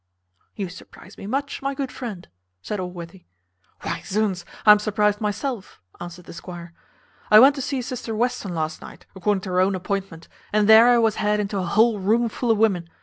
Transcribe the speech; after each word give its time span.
"You 0.55 0.67
surprize 0.67 1.15
me 1.15 1.27
much, 1.27 1.61
my 1.61 1.75
good 1.75 1.91
friend," 1.91 2.27
said 2.63 2.79
Allworthy. 2.79 3.25
"Why, 3.83 4.01
zounds! 4.03 4.45
I 4.65 4.71
am 4.71 4.79
surprized 4.79 5.21
myself," 5.21 5.79
answered 5.99 6.25
the 6.25 6.33
squire. 6.33 6.73
"I 7.29 7.37
went 7.39 7.53
to 7.57 7.61
zee 7.61 7.83
sister 7.83 8.15
Western 8.15 8.55
last 8.55 8.81
night, 8.81 9.05
according 9.15 9.41
to 9.41 9.49
her 9.51 9.59
own 9.61 9.75
appointment, 9.75 10.27
and 10.51 10.67
there 10.67 10.87
I 10.87 10.97
was 10.97 11.17
had 11.17 11.39
into 11.39 11.59
a 11.59 11.67
whole 11.67 11.99
room 11.99 12.29
full 12.29 12.49
of 12.49 12.57
women. 12.57 12.89